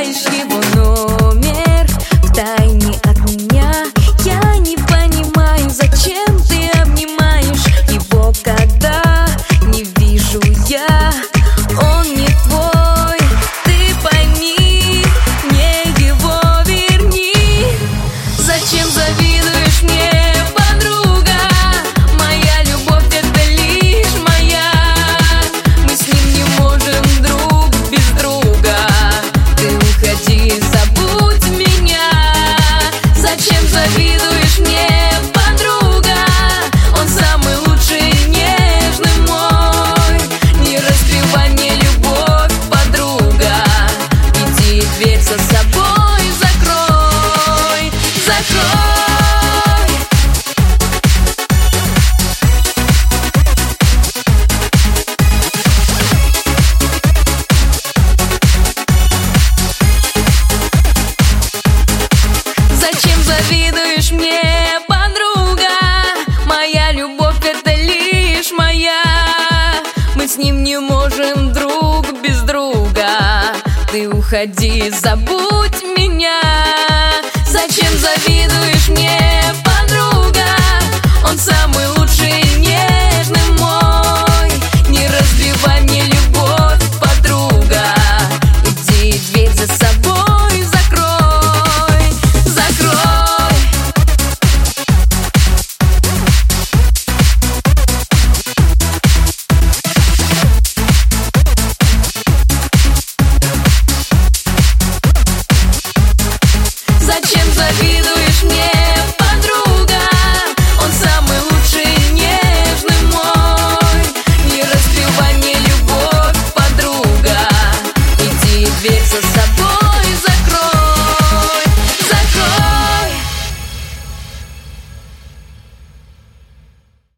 Набираешь 0.00 0.24
его 0.32 0.60
номер 0.76 1.86
в 2.22 2.32
тайне 2.32 2.98
от 3.04 3.18
меня? 3.30 3.84
Я 4.24 4.56
не 4.56 4.76
понимаю, 4.76 5.68
зачем 5.68 6.38
ты 6.48 6.70
обнимаешь 6.80 7.66
его, 7.86 8.32
когда 8.42 9.26
не 9.66 9.84
вижу 9.98 10.40
я. 10.68 11.12
Он 11.82 12.14
не 12.14 12.28
твой, 12.44 13.18
ты 13.64 13.94
пойми, 14.02 15.04
мне 15.50 15.82
его 15.98 16.40
верни. 16.64 17.34
Зачем 18.38 18.88
завидуешь 18.88 19.82
мне, 19.82 20.09
завидуешь 64.00 64.12
мне, 64.12 64.40
подруга? 64.88 65.68
Моя 66.46 66.92
любовь 66.92 67.36
это 67.44 67.74
лишь 67.74 68.52
моя. 68.52 69.02
Мы 70.16 70.26
с 70.26 70.36
ним 70.36 70.62
не 70.62 70.78
можем 70.78 71.52
друг 71.52 72.06
без 72.22 72.40
друга. 72.42 73.08
Ты 73.92 74.08
уходи, 74.08 74.90
забудь 74.90 75.82
меня. 75.82 75.89